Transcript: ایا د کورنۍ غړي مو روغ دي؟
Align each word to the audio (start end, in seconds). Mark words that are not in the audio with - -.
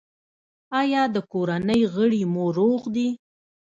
ایا 0.81 1.03
د 1.15 1.17
کورنۍ 1.31 1.81
غړي 1.93 2.21
مو 2.33 2.45
روغ 2.57 2.81
دي؟ 2.95 3.07